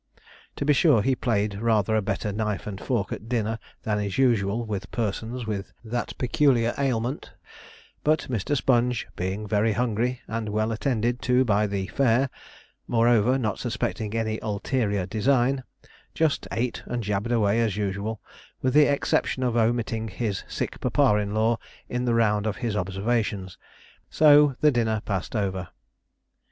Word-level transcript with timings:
To 0.55 0.65
be 0.65 0.73
sure, 0.73 1.03
he 1.03 1.15
played 1.15 1.59
rather 1.61 1.95
a 1.95 2.01
better 2.01 2.31
knife 2.33 2.65
and 2.65 2.81
fork 2.81 3.11
at 3.11 3.29
dinner 3.29 3.59
than 3.83 3.99
is 3.99 4.17
usual 4.17 4.65
with 4.65 4.89
persons 4.89 5.45
with 5.45 5.71
that 5.85 6.17
peculiar 6.17 6.73
ailment; 6.79 7.31
but 8.03 8.21
Mr. 8.27 8.57
Sponge, 8.57 9.07
being 9.15 9.47
very 9.47 9.73
hungry, 9.73 10.21
and 10.27 10.49
well 10.49 10.71
attended 10.71 11.21
to 11.21 11.45
by 11.45 11.67
the 11.67 11.85
fair 11.85 12.31
moreover, 12.87 13.37
not 13.37 13.59
suspecting 13.59 14.15
any 14.15 14.39
ulterior 14.41 15.05
design 15.05 15.63
just 16.15 16.47
ate 16.51 16.81
and 16.87 17.03
jabbered 17.03 17.31
away 17.31 17.59
as 17.59 17.77
usual, 17.77 18.19
with 18.59 18.73
the 18.73 18.91
exception 18.91 19.43
of 19.43 19.55
omitting 19.55 20.07
his 20.07 20.43
sick 20.47 20.79
papa 20.79 21.17
in 21.17 21.35
law 21.35 21.59
in 21.87 22.05
the 22.05 22.15
round 22.15 22.47
of 22.47 22.55
his 22.65 22.75
observations. 22.75 23.55
So 24.09 24.55
the 24.61 24.71
dinner 24.71 25.03
passed 25.05 25.35
over. 25.35 25.67